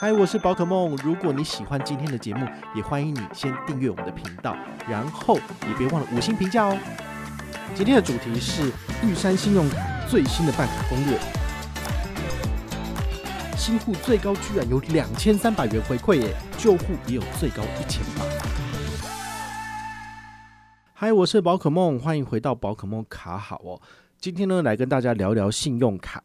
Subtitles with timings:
[0.00, 0.96] 嗨，我是宝可梦。
[1.02, 4.56] 如果你喜欢今天的节目，也欢迎你先订阅我们的频道，
[4.88, 5.34] 然后
[5.66, 6.78] 也别忘了五星评价哦。
[7.74, 8.70] 今天的主题是
[9.02, 9.76] 玉山信用卡
[10.06, 11.18] 最新的办卡攻略，
[13.56, 18.24] 新户最高居然有两千三百元回馈耶，旧户也有最高一千八。
[20.94, 23.82] 嗨，我是宝可梦，欢迎回到宝可梦卡好哦。
[24.20, 26.22] 今天呢，来跟大家聊聊信用卡。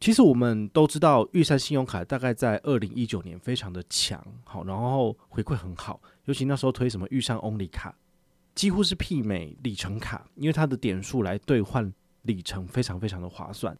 [0.00, 7.96] 其实我们都知道，玉山信用卡大概在二零一九年非常的强，好，然后回馈很好，尤其那时候推什么玉山 Only 卡，
[8.54, 13.76] 几乎是媲美里程卡，因为它的点数来兑换里程非常非常的划算。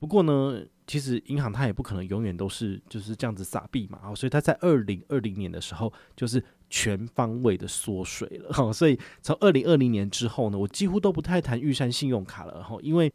[0.00, 13.12] 不过呢，其实银行它也不可能永远都是就是这样子撒币嘛，所以它在二零二零年的时候就是全方位的缩水了，好，所以从二零二零年之后呢，我几乎都不太谈玉山信用卡了，哈，因为。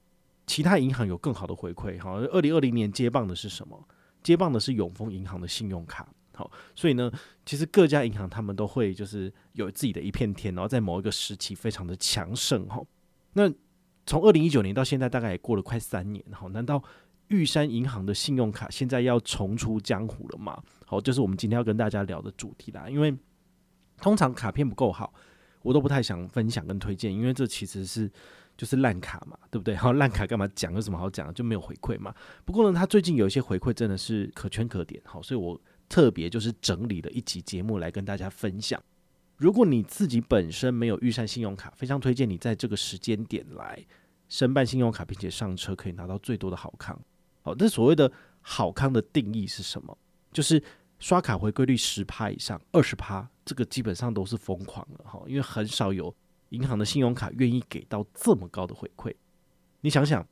[0.48, 3.88] 其他银行有更好的回馈，好，二零二零年接棒的是什么？
[4.22, 7.12] 接棒的是永丰银行的信用卡，好，所以呢，
[7.46, 12.84] 其实各家银行他们都会就是有自己的一片天，然后在某一个时期非常的强盛，哈。
[13.34, 13.52] 那
[14.06, 16.84] 从二零一九年到现在，大概也过了快三年，好，难道
[17.28, 20.62] 玉山银行的信用卡现在要重出江湖了吗？
[20.86, 22.90] 好，这是我们今天要跟大家聊的主题啦。
[22.90, 23.16] 因为
[23.98, 25.14] 通常卡片不够好，
[25.62, 28.12] 我都不太想分享跟推荐，因为这其实是。
[28.58, 29.76] 就是烂卡嘛，对不对？
[29.78, 30.74] 好，烂卡干嘛讲？
[30.74, 31.34] 有什么好讲？
[31.34, 32.14] 就没有回馈嘛。
[32.46, 38.82] 不过呢，他最近有一些回馈真的是可圈可点，好，所以我特别就是整理了一集节目来跟大家分享。
[39.38, 43.86] 如果你自己本身没有预算信用卡，非常推荐你在这个时间点来
[44.30, 46.98] 申办信用卡，并且上车可以拿到最多的好康。
[47.42, 48.12] 好，那所谓的
[48.42, 49.98] 好康的定义是什么？
[50.32, 50.64] 就是
[51.00, 56.16] 刷卡回归率十趴以上，二十趴，这个基本上都是疯狂了哈，因为很少有。
[56.56, 59.14] 银行的信用卡愿意给到这么高的回馈，
[59.82, 60.26] 你想想，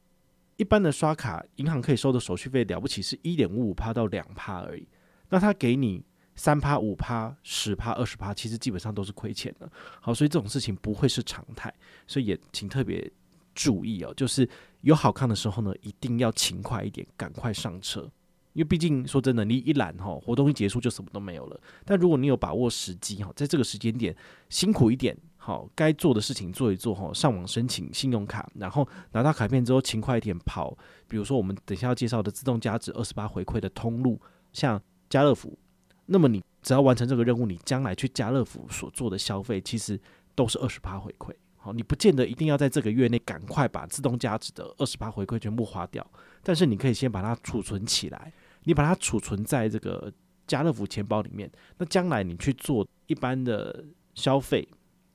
[0.55, 4.87] 一般的刷卡，银行可以收的手续费了不起是一点五五趴到两趴而已，
[5.29, 6.03] 那他给你
[6.35, 9.69] 三趴、五趴、十趴、二十趴，其实基本上都是亏钱的。
[10.01, 11.71] 好，所以这种事情不会是常态，
[12.07, 13.11] 所以也请特别
[13.53, 14.47] 注意哦，就是
[14.81, 18.09] 有好看的时候呢，一定要勤快一点，赶快上车。
[18.53, 21.59] 因为毕竟说真的，你一懒哈，活动一结束就什么都没有了。
[21.83, 24.15] 但如果你有把握时机哈，在这个时间点
[24.47, 30.73] 辛苦一点，好，该做的事情做一做哈，上网申请信用卡，然后拿到卡片之后勤快一点跑。
[31.05, 34.17] 比如说我们等下要介绍的自动加值二十八回馈的通路，
[34.53, 35.59] 像家乐福，
[36.05, 39.99] 那么你只要完成这个任务，你将来去家乐福所做的消费，其实
[40.33, 41.33] 都是二十八回馈。
[41.57, 46.09] 好，你不见得一定要在这个月内赶快把自动加值的二十八回馈全部花掉，
[46.41, 48.31] 但是你可以先把它储存起来。
[48.63, 50.09] 你把它储存在这个
[50.47, 53.83] 家乐福钱包里面，那将来你去做一般的
[54.13, 54.65] 消费，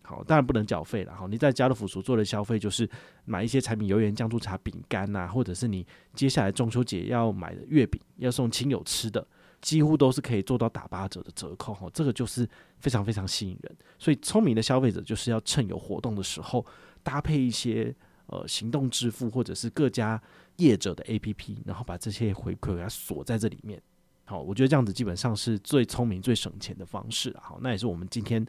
[0.09, 1.15] 好，当然不能缴费了。
[1.15, 2.89] 好，你在家乐福所做的消费，就是
[3.25, 9.27] 买一些柴米油盐酱醋茶、饼干呐，或者是你接下来中秋节要买的月饼，要送亲友吃的，
[9.61, 11.75] 几乎都是可以做到打八折的折扣。
[11.75, 12.49] 哈，这个就是
[12.79, 13.77] 非常非常吸引人。
[13.99, 16.65] 所以聪明的消费者就是要趁有活动的时候，
[17.03, 17.95] 搭配一些
[18.27, 20.21] 呃行动支付或者是各家。
[20.59, 23.81] 业者的 APP，然后把这些回馈给它锁在这里面。
[24.25, 27.33] 好，我觉得这样子基本上是最聪明、最省钱的方式。
[27.41, 28.45] 好，那也是我们今天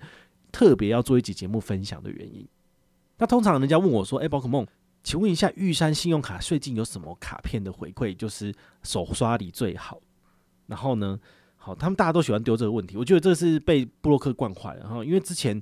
[0.52, 2.48] 特别要做一集节目分享的原因。
[3.18, 4.66] 那通常人家问我说：“哎，宝可梦，
[5.04, 10.02] 请问一下，玉山信用卡最近有什么卡片的回馈，就是手刷礼最好？”
[10.68, 11.20] 然后呢，
[11.56, 12.98] 好，他们大家都喜欢丢这个问题。
[12.98, 14.88] 我觉得这是被布洛克惯坏了。
[14.88, 15.62] 哈，因为之前。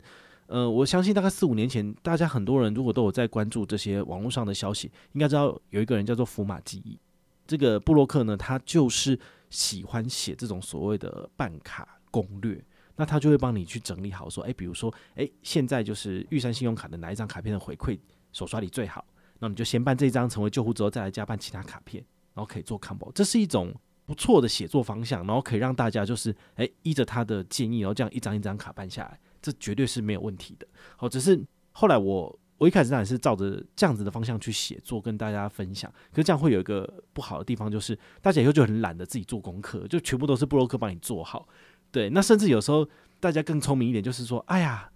[0.49, 6.97] 呃，我相信大概四五年前，大家很多人如果都有在关注这些网络上的消息，应该知道有一个人叫做福马记忆，
[7.45, 12.63] 这个布洛克呢，他就是喜欢写这种所谓的办卡攻略，
[12.97, 17.97] 那他就会帮你去整理好，说，哎，比如说，哎，现在就是玉山信用卡的哪一张卡片的回馈
[18.33, 19.05] 手刷里最好，
[19.39, 22.03] 那你就先办这张成为救户之后，再来加办其他卡片，
[22.33, 23.73] 然后可以做 combo，这是一种
[24.05, 29.19] 不错的写作方向，然后可以让大家就是，哎，依着他的建议，然后这样一张一张卡办下来。
[29.39, 30.67] 这绝对是没有问题的。
[30.97, 31.39] 好，只是
[31.71, 35.89] 后来我我一开始当然是照着这样子的方向去写作，跟大家分享。
[36.11, 41.47] 可是这样会有一个不好的地方，就是大家以后就很懒得自己做功课，就全部都是布洛克帮你做好。
[41.91, 42.87] 对，那甚至有时候
[43.19, 44.91] 大家更聪明一点，就是说，哎呀，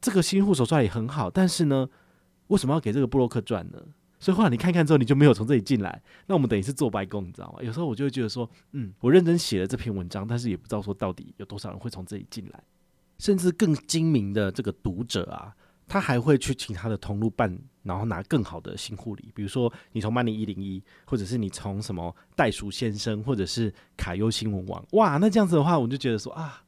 [0.00, 1.88] 这个新户手串也很好，但是呢，
[2.48, 3.78] 为什么要给这个布洛克赚呢？
[4.18, 7.58] 所以后来你看看之后，你就没有从这里进来，那我们等于是做白工，你知道吗？
[7.62, 12.62] 有时候我就会觉得说，嗯，我认真写了这篇文章，但是也不知道说到底有多少人会从这里进来。
[13.18, 15.54] 甚至更精明的这个读者啊，
[15.90, 17.52] 他还会去其他的通路办，
[17.82, 26.62] 然后拿更好的新护理，比如说你从 Money 一零一，或者是你从什么袋鼠先生，或者是卡优新闻网，哇，那这样子的话，我就觉得说啊，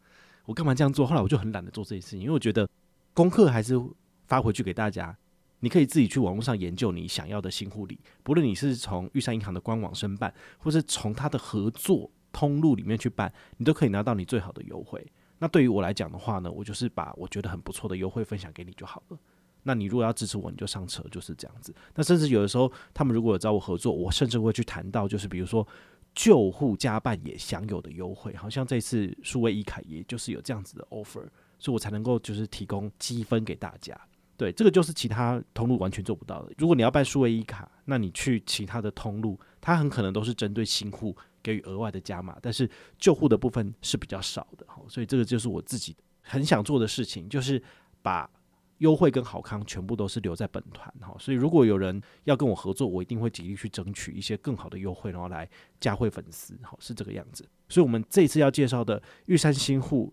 [0.44, 1.06] 我干嘛这样做？
[1.06, 2.68] 后来我就很懒得做这些事情，因为我觉得
[3.14, 3.80] 功课还是
[4.26, 5.16] 发回去给大家，
[5.60, 15.06] 你可以自己去网络上研究你想要的新护理，不论你是从玉山银行的官网申办，或是从他的合作通路里面去办，你都可以拿到你最好的优惠。
[15.42, 19.18] 那对于我来讲的话呢，我就是把我觉得很不错的优惠分享给你就好了。
[19.64, 21.74] 那你如果要支持我，你就上车，就是这样子。
[21.96, 25.66] 那甚至有的时候，他们如果有找我合作，我甚至会去谈到，就是比如说
[26.14, 31.26] 旧户加办也享有的优惠，好像这次数位一卡也就是有这样子的 offer，
[31.58, 34.00] 所以我才能够就是提供积分给大家。
[34.36, 36.52] 对，这个就是其他通路完全做不到的。
[36.56, 42.68] 如果你要办数位一卡，那你去其他的通路，它很可能都是针对新户给予额外的加码，但是
[42.98, 44.66] 旧户的部分是比较少的。
[44.88, 47.62] 所以这个就是我自己很想做的事情，就是
[48.02, 48.30] 把。
[48.78, 55.48] 优惠跟好康全部都是留在本团哈，所以如果有人要跟我合作，我一定会极力去争取一些更好的优惠，然后来
[55.78, 57.48] 加惠粉丝，好，是这个样子。
[57.68, 60.12] 所以，我们这次要介绍的玉山新户，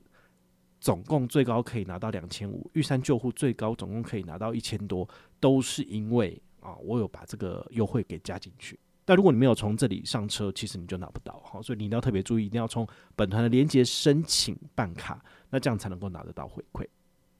[0.79, 5.09] 总共最高可以拿到两千五；玉山旧户最高总共可以拿到一千多，
[5.39, 8.79] 都是因为啊，我有把这个优惠给加进去。
[9.09, 15.19] 但如果你没有从这里上车，其实你就拿不到，哈，所以你一定要特别注意，一定要从本团的连接申请办卡，
[15.49, 16.85] 那这样才能够拿得到回馈。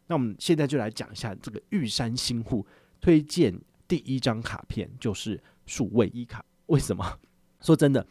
[0.07, 2.65] 那我们现在就来讲一下这个玉山新户
[2.99, 3.53] 推荐
[3.87, 6.43] 第一张卡片，就是数位一卡。
[6.65, 7.05] 为什么？
[7.61, 8.03] 说真的，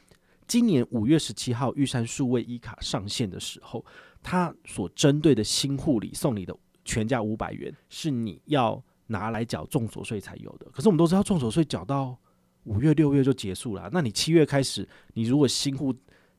[0.46, 3.84] 今年五月十七号玉山数位一卡上线的时候，
[4.22, 10.70] 它所针对的新户里送你的全价五百元，是你要拿来缴重所税才有的。
[10.70, 12.16] 可是我们都知道，重所税缴到
[12.68, 13.88] 五月六月就结束了。
[13.92, 15.94] 那你七月开始，你如果新户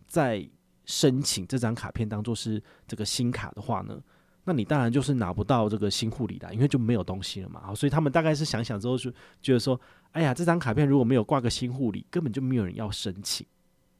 [0.07, 0.47] 再
[0.85, 3.99] 申请这张卡片当做是这个新卡的话呢？
[4.45, 7.61] 那你当然就是拿不到这个新护理的，因为就没有东西了嘛。
[7.61, 9.11] 好，所以他们大概是想想之后就
[9.41, 9.79] 觉得说，
[10.11, 13.45] 哎呀，这张卡片如果没有挂个新护理，根本就没有人要申请。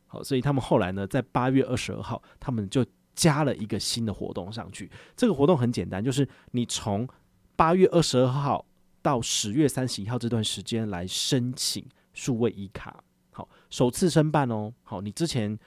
[0.07, 2.83] 好，所以他们后来呢，在八月二十二号，他们就
[3.13, 4.89] 加了一个新的活动上去。
[5.15, 7.07] 这个活动很简单，就是你从
[7.55, 8.65] 八月二十二号
[9.03, 11.85] 到十月三十一号这段时间来申请
[12.19, 13.03] 数位 e 卡。
[13.31, 14.73] 好，首次申办哦。
[14.83, 15.57] 好，你之前。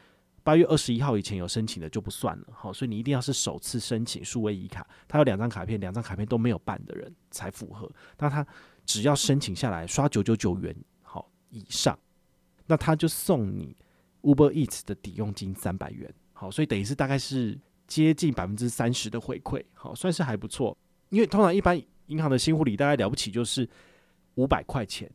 [0.44, 7.88] 八月二十一号以前有申请的就不算了，好，所以你一定要是首次申请数位 e 卡，他有两张卡片，两张卡片都没有办的人才符合。
[8.19, 8.44] 那他
[8.84, 11.96] 只要申请下来刷九九九元好以上，
[12.66, 13.76] 那他就送你
[14.22, 17.56] Uber Eats 的抵用金三百元，好，所以等于是大概是
[17.87, 20.76] 接近百分之三十的回馈，好，算是还不错。
[21.10, 23.69] 因为通常一般银行的新户礼大概了不起就是
[24.34, 25.08] 五百块钱。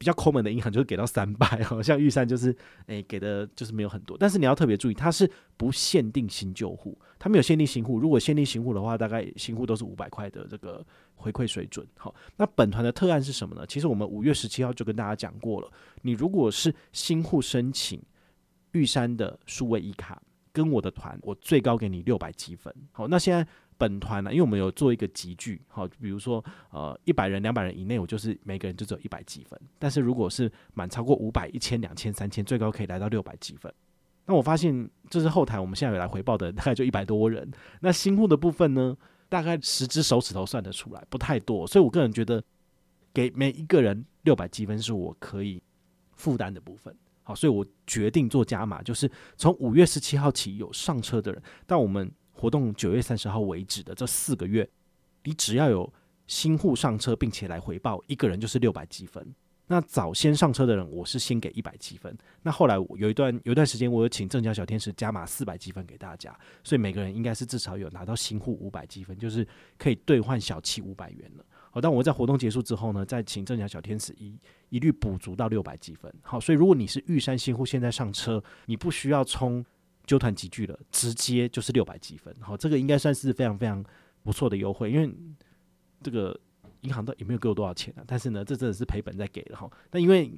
[0.00, 2.56] 比较抠门的银行就是给到三百，好 像玉山就是
[2.86, 7.98] 诶、给的就是没有很多，但是你要特别注意，它是不限定新旧户，它没有限定新户。
[7.98, 10.82] 如果限定新户的话，大概新户都是五百块的这个
[11.16, 11.86] 回馈水准。
[11.98, 13.66] 好，那本团的特案是什么呢？
[13.66, 15.70] 其实我们五月十七号就跟大家讲过了，
[16.00, 18.02] 你如果是新户申请
[18.72, 22.74] 玉山的数位一卡，跟我的团，我最高给你六百积分。
[22.92, 23.46] 好，那现在。
[23.80, 29.58] 本团呢、因为我们有做一个集聚，好，比如说呃一百人、两百人以内，我就是每个人就只有一百积分。
[29.78, 33.72] 但是如果是满超过五百、一千、两千、三千，最高可以来到六百积分。
[34.26, 37.50] 那我发现这是后台我们现在有来回报的，大概就一百多人。
[37.80, 38.94] 那新户的部分呢，
[39.30, 41.66] 大概十只手指头算得出来，不太多。
[41.66, 42.44] 所以我个人觉得，
[43.14, 45.62] 给每一个人六百积分是我可以
[46.12, 46.94] 负担的部分。
[47.22, 52.10] 好，所以我决定做加码，就是从五月十七号起有上车的人，到我们。
[52.32, 54.66] 活动九月三十号为止的这四个月，
[55.24, 55.92] 你只要有
[56.26, 59.34] 新户上车，并且来回报，一个人就是六百积分。
[59.66, 62.16] 那早先上车的人，我是先给一百积分。
[62.40, 66.34] 那后来有一段有一段时间，我有请正佳小天使加码四百积分给大家，
[66.64, 69.46] 所以每个人应该是至少有拿到新户五百积分，就是
[69.76, 71.44] 可以兑换小七五百元了。
[71.70, 76.12] 好，但我在活动结束之后呢，再请正佳小天使一一律补足到六百积分。
[76.22, 79.64] 好，所以如果你是玉山新户，现在上车，你不需要冲。
[80.06, 83.84] 纠团集聚了，直接就是六百积分，好，这个应该算是非常非常
[84.24, 85.08] 不错的优惠，因为
[86.02, 86.36] 这个
[86.80, 89.70] 银行都也没有给我多少钱啊，但是呢，这真的是赔本在给了哈。
[89.92, 90.32] 那因为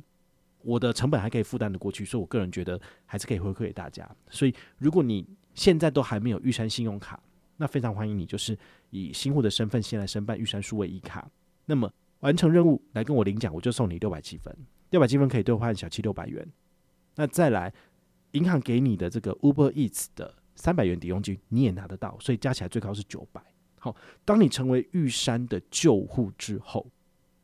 [0.60, 4.06] 我的成本还可以负担得过去，所以我个人觉得还是可以回馈给大家。
[4.28, 7.18] 所以如果你现在都还没有玉山信用卡，
[7.62, 8.58] 那非常欢迎你，就是
[8.90, 11.30] 以新户的身份先来申办玉山数位一卡，
[11.64, 11.88] 那么
[12.18, 14.52] 完成任务来跟我领奖，我就送你六百积分，
[14.90, 16.44] 六百积分可以兑换小七六百元，
[17.14, 17.72] 那再来。
[18.32, 23.42] 银行给你的这个 Uber Eats 的三百元抵用金，你也拿得到，所以加起来最高是九百。
[23.78, 26.90] 好，当你成为玉山的旧户之后，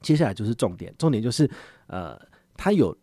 [0.00, 1.46] 接下来就是重点，重点就是
[1.88, 2.18] 呃，
[2.56, 2.96] 它有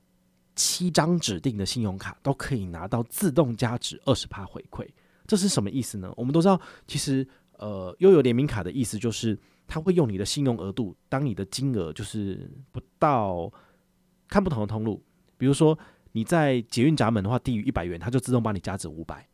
[0.56, 4.90] 七张指定的信用卡都可以拿到自动加值二十趴回馈，
[5.28, 6.12] 这是什么意思呢？
[6.16, 7.28] 我们都知道，其实
[7.58, 13.52] 呃，悠游联名卡的意思就是，它会用你的信用额度，当你的金额就是不到，
[14.28, 15.04] 看不同的通路，
[15.38, 15.78] 比如说。
[16.18, 19.28] 你在捷运闸门的话，低于一百元，它就自动帮你加值五百。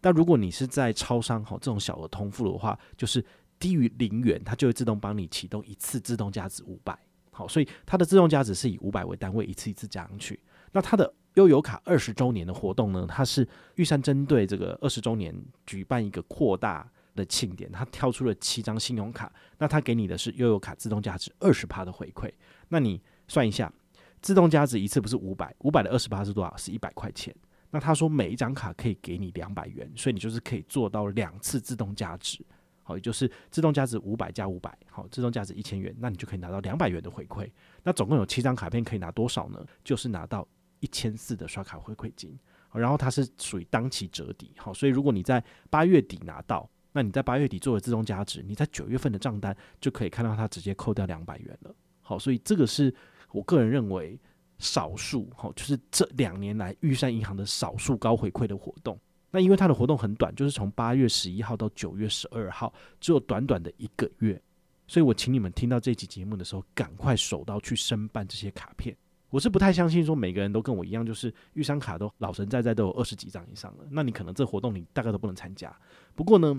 [0.00, 3.24] 但如果你是在超商哈这种小额通付的话，就是
[3.58, 6.96] 低于零元，它就会自动帮你启动一次自动加值五百。
[7.32, 10.38] 好，所以它的自动加值是以五百为单位，一次一次加上去。
[10.70, 15.32] 那它的悠游卡二十周年的活动呢，它是玉山针对这个二十周年
[15.64, 22.28] 举办一个扩大的庆典，它挑出了七张信用卡，那它给你的是悠游卡自动价值二十趴的回馈。
[22.70, 23.72] 那你算一下，
[24.20, 26.56] 自动价值一次不是五百，五百的二十趴是多少？
[26.56, 27.32] 是一百块钱。
[27.70, 32.44] 那他说每一张卡可以给你两百元，所以你就是可以做到两次自动价值。
[32.82, 37.48] 好，也就是自动价值五百加五百，好，自动价值一千元，那你就可以拿到两百元的回馈。
[37.84, 39.64] 那总共有七张卡片可以拿多少呢？
[39.84, 40.48] 就是拿到
[40.80, 42.38] 一千四的刷卡回馈金。
[42.74, 51.74] 然后它是属于当期折抵，好，所以如果你在八月底拿到，那你在八月底作为自动加值，你在九月份的账单就可以看到它直接扣掉两百元了。
[52.02, 52.94] 好，所以这个是
[53.32, 54.20] 我个人认为
[54.58, 59.00] 少数，好，就是这两年来玉山银行的少数高回馈的活动。
[59.30, 64.40] 那因为它的活动很短，就是从八月十一号到九月十二号，只有短短的一个月，
[64.86, 68.94] 所以我请你们听到这期节目的时候，赶快手刀去申办这些卡片。
[69.30, 75.74] 我是不太相信说每个人都跟我一样，就是玉山卡都老神在在都有二十几张以上了，那你可能这活动你大概都不能参加。
[76.14, 76.56] 不过呢，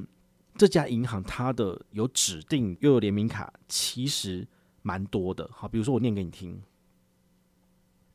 [0.56, 4.48] 这家银行它的有指定又有联名卡其实
[4.82, 6.62] 蛮多的，好，比如说我念给你听，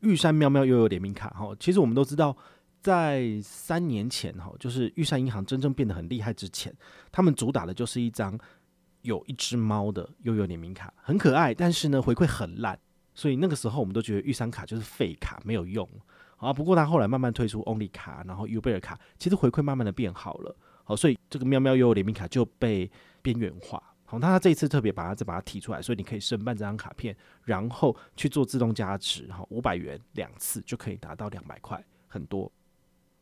[0.01, 2.37] 玉山喵喵悠游联名卡，哈，其实我们都知道。
[2.85, 6.71] 在三年前，哈，就是玉山银行真正变得很厉害之前，
[7.11, 8.39] 他们主打的就是一张
[9.01, 12.79] 有一只猫的悠游联名卡，很可爱，但是呢回馈很烂，
[13.15, 15.89] 所以那个时候我们都觉得玉山卡就是废卡，没有用
[16.37, 16.53] 啊。
[16.53, 22.91] 不过他后来慢慢推出 Only 卡，然后 U 贝尔卡，其实回馈慢慢的变好了，好，所以这个喵喵悠游联名卡就被
[23.23, 23.83] 边缘化。
[24.07, 32.53] 好，那他这一次特别把它再把它提出来，所以你可以申办这张卡片，然后去做自动加值，哈，五百元两次就可以达到两百块，很多。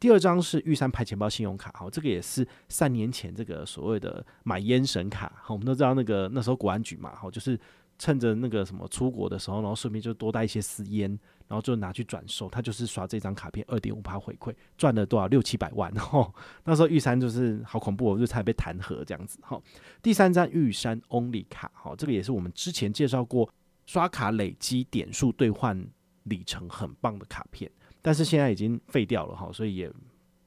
[0.00, 7.56] 第二张是玉山牌钱包信用卡，好，这个也是三年前这个所谓的买烟神卡，好，我们都知道那个那时候国安局嘛，好，就是
[7.98, 11.08] 趁着那个什么出国的时候，然后顺便就多带一些私烟，
[11.48, 16.34] 然后就拿去转售，他就是刷这张卡片二点五趴回馈，赚了多少六七百万，吼，
[16.64, 19.62] 那时候玉山就是好恐怖，我就差点被弹劾这样子，好，
[20.02, 23.48] 第三张玉山 Only 卡，好，这个也是我们之前介绍过，
[23.86, 25.86] 刷卡累积点数兑换
[26.24, 27.70] 里程很棒的卡片。
[28.04, 29.92] 但是现在已经废掉了哈，所以也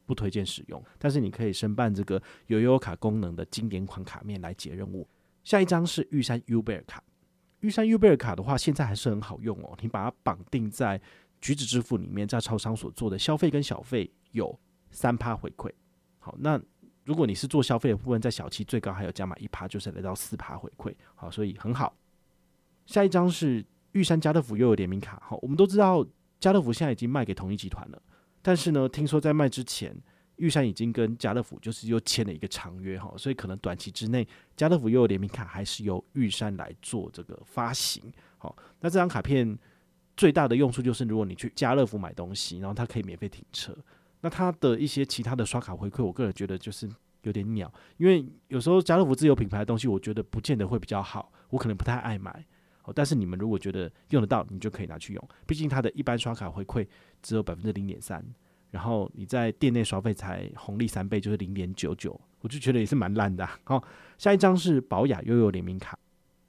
[0.06, 0.84] 不推荐使用。
[1.00, 5.08] 但是你可以申办这个有悠游卡功能的经典款卡面来解任务。
[5.46, 7.02] 下一张是玉山 U 贝尔卡，
[7.66, 9.76] 玉山 U 贝尔卡的话，现在还是很好用哦。
[9.82, 11.02] 你把它绑定在
[11.42, 14.58] 橘子支付里面，在超商所做的消费跟小费有
[14.92, 15.72] 三趴回馈。
[16.20, 16.62] 好，那
[17.04, 20.94] 如果你是做消费的部分，在小七最高还有加码一趴，就是来到四趴回馈。
[21.16, 21.96] 好，所以很好。
[22.86, 25.20] 下一张是玉山家乐福又有联名卡。
[25.26, 26.06] 好，我们都知道。
[26.38, 28.02] 家乐福现在已经卖给统一集团了，
[28.42, 29.96] 但是呢，听说在卖之前，
[30.38, 38.04] 玉山已经跟家乐福就是又签了一个长约哈，所以可能短期之内，家乐福又有联名卡还是由玉山来做这个发行。
[38.38, 39.58] 好，那这张卡片
[40.18, 43.76] 最大的用处就是，如果你去家乐福买东西，然后它可以免费停车。
[44.22, 46.90] 那它的一些其他的刷卡回馈，我个人觉得就是
[47.24, 52.46] 有点鸟，因为有时候家乐福自有品牌的东西，我觉得不见得会比较好，我可能不太爱买。
[52.84, 55.30] 哦但是你们如果觉得用得到，你就可以拿去用。
[55.48, 56.88] 毕竟它的一般刷卡回馈
[57.22, 58.24] 只有百分之零点三，
[58.76, 63.48] 然后你在店内消费才红利三倍，就是零点九九，我就觉得也是蛮烂的。
[63.64, 63.82] 好，
[64.18, 65.98] 下一张是保雅悠悠联名卡，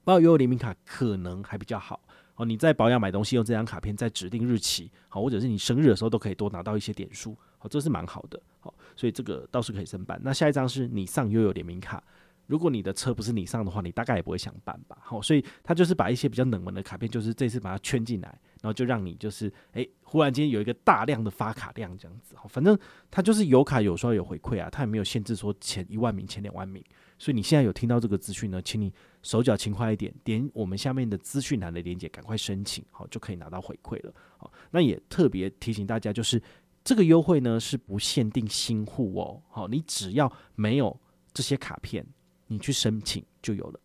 [0.03, 2.01] 保雅悠悠联名卡可能还比较好。
[2.35, 8.37] 哦，你在保雅买东西用这张卡片，在指定日期，好，或者是你生日的时候都可以多拿到一些点数，好，这是蛮好的。
[8.59, 10.19] 好，所以这个倒是可以申办。
[10.21, 12.03] 那下一张是你上悠悠联名卡。
[12.47, 14.97] 如果你的车不是你上的话，你大概也不会想办吧。
[15.01, 18.29] 好，所以他就是把一些比较冷门的卡片，就是这次把它圈进来，
[18.61, 22.35] 然后就让你就是哎、欸，忽然间有一个大量的发卡量这样子。
[22.35, 22.77] 好，反正
[23.11, 26.83] 他就是有卡有刷有回馈啊，他也没有限制说前一万名、前两万名。
[27.19, 34.13] 所以你现在有听到这个资讯呢，请你手脚勤快一点，点我们下面的资讯栏的链接，赶快申请，好，就可以拿到回馈了。
[34.37, 36.41] 好，那也特别提醒大家，就是
[36.83, 39.41] 这个优惠呢是不限定新户哦。
[39.49, 40.97] 好，你只要没有
[41.33, 42.05] 这些卡片。
[42.47, 43.79] 你去申请就有了。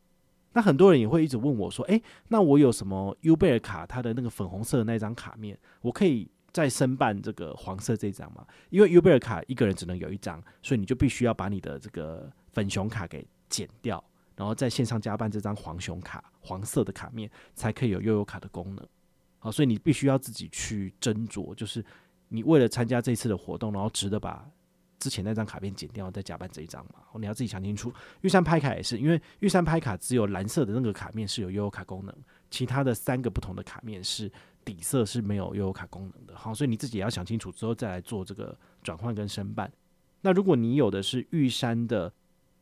[0.54, 3.87] 那很多人也会一直问我说：“诶，那我有什么 U 贝尔卡？
[3.87, 14.02] 它的那个粉红色的那张卡面，我可以再申办这个黄色这张吗？”因为 U 贝尔卡一个人只能有一张，所以你就必须要把你的这个粉熊卡给剪掉，
[14.37, 18.87] 然后在线上加办这张黄熊卡，黄色的卡面才可以有悠游卡的功能。
[19.38, 21.83] 好，所以你必须要自己去斟酌，就是
[22.28, 24.47] 你为了参加这次的活动，然后值得把。
[25.02, 27.00] 之前那张卡片剪掉，再加办这一张嘛？
[27.18, 27.92] 你要自己想清楚。
[28.21, 32.14] 玉山拍卡也是，因为玉山拍卡只有蓝色的那个卡面是有悠游卡功能，
[32.52, 34.30] 其他的三个不同的卡面是
[34.64, 36.37] 底色是没有悠游卡功能的。
[36.37, 39.68] 好，所以你自己也要想清楚之后再来做这个转换跟申办。
[40.21, 42.12] 那如果你有的是玉山的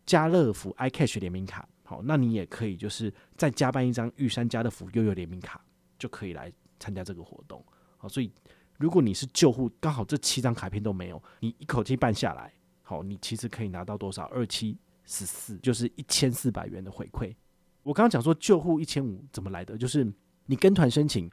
[0.07, 5.63] 家乐福 iCash 联名卡，好，那你也可以就是再加办一张玉山家乐福悠游联名卡，
[5.99, 7.63] 就可以来参加这个活动。
[7.99, 8.33] 好，所以。
[8.81, 12.51] 如果你是旧户，刚好这七张卡片都没有，你一口气办下来，
[12.83, 14.25] 好，你其实可以拿到多少？
[14.29, 17.35] 二七十四，就是一千四百元的回馈。
[17.83, 19.77] 我刚刚讲说旧户一千五怎么来的？
[19.77, 20.11] 就是
[20.47, 21.31] 你跟团申请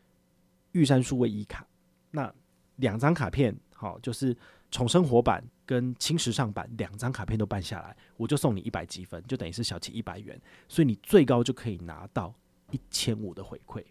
[0.74, 1.66] 玉山数位一卡，
[2.12, 2.34] 那
[2.76, 4.36] 两张卡片，好，就是
[4.70, 10.38] 重生活版跟轻时尚版两张卡片都办下来，我就送你一百积分，就等于是小七一百元，
[10.68, 12.36] 所以你最高就可以拿到
[12.72, 13.82] 一千五的回馈。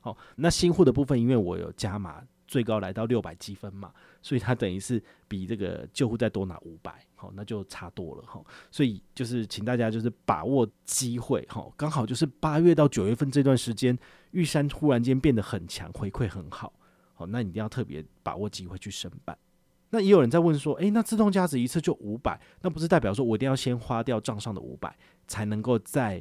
[0.00, 8.42] 好，那新户的部分，因为我有加码，最高来到六百积分嘛，所以它等于是比这个旧户再多拿五百，好，那就差多了哈。
[8.70, 13.98] 所以就是请大家就是把握机会，哈，刚好就是八月到九月份这段时间，
[14.32, 16.72] 玉山忽然间变得很强，回馈很好，
[17.14, 19.36] 好，那你一定要特别把握机会去申办。
[19.90, 24.96] 那也有人在问说，诶、那自动加值一次就五百，那不是代表说我一定要先花掉账上的五百，
[25.28, 26.20] 才能够再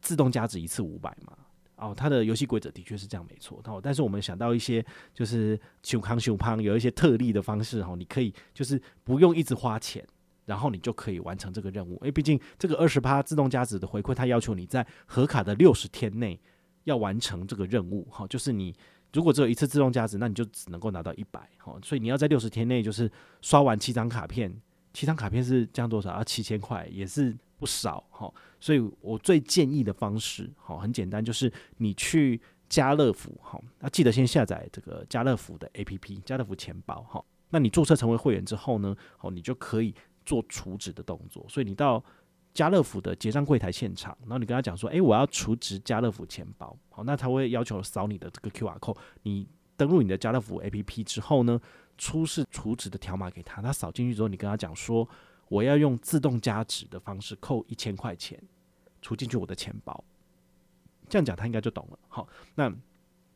[0.00, 1.36] 自动加值一次五百吗？
[1.84, 3.60] 哦，它的游戏规则的确是这样，没错。
[3.64, 10.04] 哦，但是我们想到一些就是熊康熊胖有一些特例的方式，哈，你可以就是不用一直花钱，
[10.46, 11.92] 然后你就可以完成这个任务。
[11.96, 16.40] 因为毕竟这个二十趴自动加值的回馈，它要求你在核卡的六十天内
[16.84, 18.06] 要完成这个任务。
[18.10, 18.74] 哈，就是你
[19.12, 21.48] 如果只有一次自动加值，那你就只能够拿到一百。
[21.58, 23.10] 哈，所以你要在六十天内就是
[23.42, 24.54] 刷完七张卡片，
[24.92, 26.24] 七张卡片是这样多少啊？
[26.24, 27.36] 七千块也是。
[27.56, 28.30] 不少哈，
[28.64, 39.94] 所以我最建议的方式，好，很简单，就是你去家乐福，好，那记得先下载这个家乐福的 APP，家乐福钱包，好，那你注册成为会员之后呢，好，你就可以
[40.24, 41.44] 做储值的动作。
[41.46, 42.02] 所以你到
[42.54, 51.60] 家乐福的结账柜台现场，然后你跟他讲说，诶，我要储值家乐福钱包，好，那他会要求扫你的这个 QR code，你登录你的家乐福 APP 之后呢，
[51.98, 55.06] 出示储值的条码给他，他扫进去之后，你跟他讲说。
[55.48, 58.42] 我要用自动加值的方式扣一千块钱，
[59.04, 60.02] 储进去我的钱包。
[61.08, 61.98] 这样讲他应该就懂了。
[62.08, 62.72] 好，那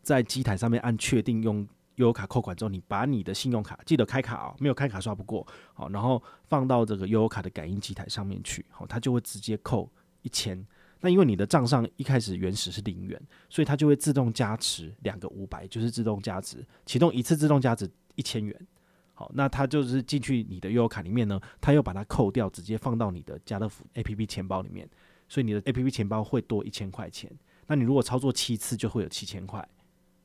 [0.03, 1.59] 在机台上面按确定用
[1.97, 5.47] 悠游卡扣款之后，你把你的信用卡记得开卡啊、没有开卡刷不过。
[5.75, 10.67] 好，然后放到这个悠游卡的感应机台上面去，好，它就会直接扣一千。
[11.01, 18.67] 那因为你的账上一开始原始是零元，所以它就会自动加持两个五百，就是自动加值，启动一次自动加值一千元。
[19.15, 24.89] 好，那它就是进去你的悠游卡里面呢，它又把它扣掉，直接放到你的家乐福 APP 钱包里面，
[25.29, 27.31] 所以你的 APP 钱包会多一千块钱。
[27.67, 29.67] 那你如果操作七次，就会有七千块。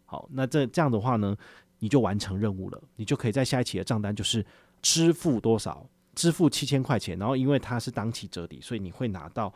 [0.06, 1.36] 好，那这这样的话呢，
[1.80, 4.46] 你就完成任务了，你就可以在下一期的账单就是
[4.82, 9.54] 支付多少，支付七千块钱，然后因为它是当期折抵，所以你会拿到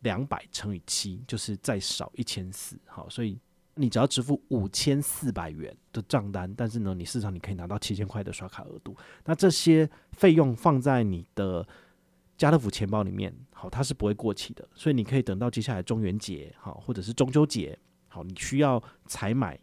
[0.00, 2.78] 两百乘以七，就是再少一千四。
[2.86, 3.38] 好，所以。
[3.76, 8.96] 你只要支付五千四百元的账单，但是呢，你市场你可以拿到七千块的刷卡额度。
[9.24, 11.66] 那这些费用放在你的
[12.36, 14.68] 家乐福钱包里面，好，它是不会过期的。
[14.74, 19.58] 所以你可以等到接下来中元节，好，或者是中秋节，好，你需要采买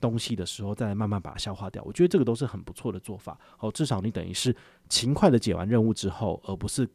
[0.00, 1.82] 东西的时候，再慢慢把它消化掉。
[1.84, 3.38] 我觉得这个都是很不错的做法。
[3.56, 4.54] 好，至少你等于是
[4.88, 6.88] 勤快的解完任务之后，而不是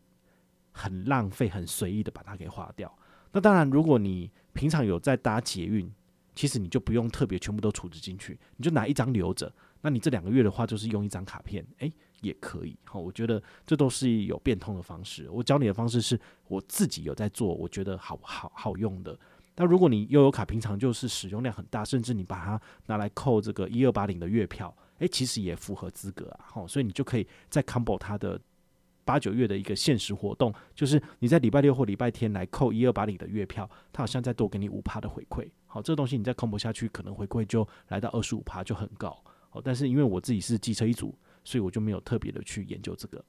[0.72, 2.94] 很浪费、很随意的把它给花掉。
[3.32, 5.90] 那当然，如果你平常有在搭捷运，
[6.36, 9.52] 其实你就不用特别全部都储值进去，你就拿一张留着。
[9.82, 11.92] 那你这两个月的话，就是用一张卡片，诶，
[12.22, 12.78] 也可以。
[12.86, 15.30] 好，我觉得这都是有变通的方式。
[15.30, 19.18] 我教你的方式是我自己有在做，我觉得好好好用的。
[19.56, 26.40] 那如果你悠游卡平常就是使用量很大，甚至你把它拿来扣这个一二八零的月票，诶，其实也符合资格啊。
[26.48, 28.40] 好，所以你就可以再 combo 它的。
[29.04, 35.50] 八九月的一个限时活动，就是你在礼拜六或礼拜天来扣一二八零的月票，它好像再多给你五趴的回馈。
[35.66, 39.22] 好，这个东西你再 combo 下去，可能回馈就来到二十五趴，就很高。
[39.52, 43.24] 哦，但是因为我自己是机车一族，所以我就没有特别的去研究这个。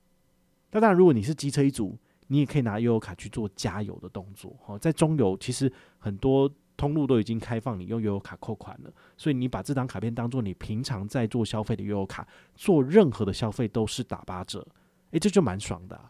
[0.71, 4.57] 那当然，如果你是机车一族，你也可以拿悠游卡去做加油的动作。
[4.67, 14.67] 哦，在中油其实很多通路都已经开放你用悠游卡扣款了，所以你把这张卡片当做你平常在做消费的悠游卡，做任何的消费都是打八折。
[15.11, 16.01] 诶，这就蛮爽的。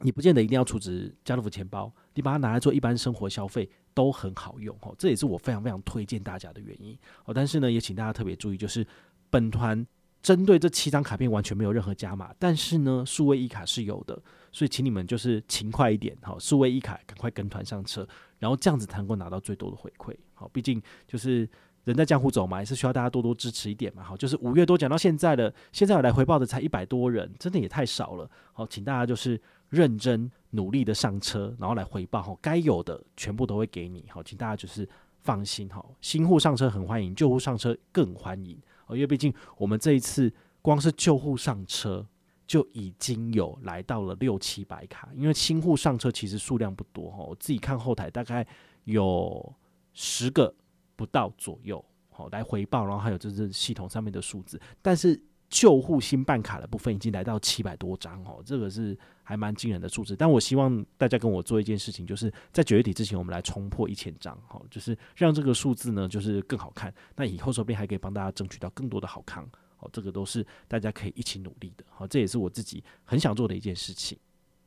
[0.00, 4.94] 你不见得一定要储值家乐福钱包，你把它拿来做一般生活消费都很好用哦。
[4.98, 7.32] 这也是我非常非常推荐大家的原因哦。
[7.32, 8.86] 但是呢，也请大家特别注意，就是
[9.34, 9.84] 本团
[10.22, 14.16] 针对这七张卡片完全没有任何加码，但是呢，数位一卡是有的，
[14.52, 18.06] 所以请你们就是勤快一点，好，数位一卡赶快跟团上车，
[18.38, 20.16] 然后这样子才能够拿到最多的回馈。
[20.34, 21.48] 好，毕竟就是。
[21.84, 24.02] 人在江湖走嘛，也是需要大家多多支持一点嘛。
[24.02, 28.26] 好，就是五月多讲到现在了，现在来回报的才一百多人，真的也太少了。
[28.54, 32.22] 好，请大家就是认真努力的上车，然后来回报。
[32.22, 34.06] 好，该有的全部都会给你。
[34.08, 34.88] 好，请大家就是
[35.20, 35.68] 放心。
[35.68, 38.58] 好，新户上车很欢迎，旧户上车更欢迎。
[38.86, 42.06] 哦，因为毕竟我们这一次光是救护上车
[42.46, 47.10] 就已经有来到了六七百卡，因为新户上车其实数量不多。
[47.10, 48.46] 哈，我自己看后台大概
[48.84, 49.54] 有
[49.92, 50.54] 十个。
[50.96, 55.20] 不到左右，好来回报，然后还有就是系统上面的数字，但是
[55.54, 60.16] 旧户新办卡的部分已经来到七百多张哦，这个是还蛮惊人的数字。
[60.16, 66.92] 但我希望大家跟我做一件事情，就是在九月底之前，我们来冲破一千张，哦，就是让这个数字呢就是更好看。
[67.14, 74.18] 那以后说不定还可以帮大家争取到更多的好康，哦，这个都是大家可以一起努力的，好，这也是我自己很想做的一件事情。